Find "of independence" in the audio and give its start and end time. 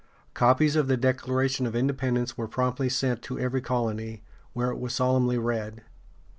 1.67-2.35